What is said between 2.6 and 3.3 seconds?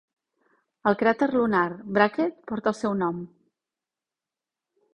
el seu nom.